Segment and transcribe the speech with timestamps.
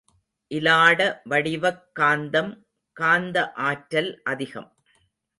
[0.51, 1.21] இலாட
[1.23, 2.63] வடிவக் காந்தம்
[2.93, 4.71] காந்த ஆற்றல் அதிகம்.